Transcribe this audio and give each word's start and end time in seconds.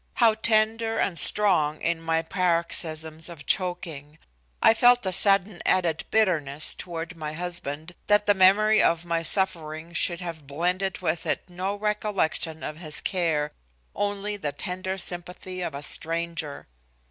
How 0.15 0.33
tender 0.33 0.97
and 0.97 1.19
strong 1.19 1.79
in 1.79 2.01
my 2.01 2.23
paroxysms 2.23 3.29
of 3.29 3.45
choking! 3.45 4.17
I 4.59 4.73
felt 4.73 5.05
a 5.05 5.11
sudden 5.11 5.61
added 5.63 6.05
bitterness 6.09 6.73
toward 6.73 7.15
my 7.15 7.33
husband 7.33 7.93
that 8.07 8.25
the 8.25 8.33
memory 8.33 8.81
of 8.81 9.05
my 9.05 9.21
suffering 9.21 9.93
should 9.93 10.19
have 10.19 10.47
blended 10.47 11.01
with 11.03 11.27
it 11.27 11.47
no 11.47 11.75
recollection 11.75 12.63
of 12.63 12.77
his 12.77 12.99
care, 12.99 13.51
only 13.95 14.37
the 14.37 14.53
tender 14.53 14.97
sympathy 14.97 15.61
of 15.61 15.75
a 15.75 15.83
stranger. 15.83 16.65